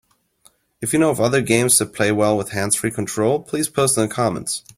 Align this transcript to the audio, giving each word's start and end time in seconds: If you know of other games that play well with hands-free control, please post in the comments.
If 0.81 0.93
you 0.93 0.99
know 0.99 1.11
of 1.11 1.19
other 1.21 1.43
games 1.43 1.77
that 1.77 1.93
play 1.93 2.11
well 2.11 2.35
with 2.35 2.53
hands-free 2.53 2.89
control, 2.89 3.39
please 3.39 3.69
post 3.69 3.97
in 3.99 4.09
the 4.09 4.09
comments. 4.11 4.63